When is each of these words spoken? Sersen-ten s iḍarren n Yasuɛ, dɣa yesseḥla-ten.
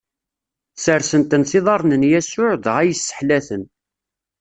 Sersen-ten 0.83 1.43
s 1.49 1.51
iḍarren 1.59 1.99
n 2.01 2.03
Yasuɛ, 2.11 2.53
dɣa 2.63 2.81
yesseḥla-ten. 2.85 3.63